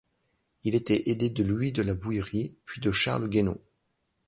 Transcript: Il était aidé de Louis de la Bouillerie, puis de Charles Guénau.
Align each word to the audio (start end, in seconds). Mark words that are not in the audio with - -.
Il 0.63 0.73
était 0.73 1.11
aidé 1.11 1.29
de 1.29 1.43
Louis 1.43 1.71
de 1.71 1.83
la 1.83 1.93
Bouillerie, 1.93 2.57
puis 2.65 2.81
de 2.81 2.91
Charles 2.91 3.29
Guénau. 3.29 3.61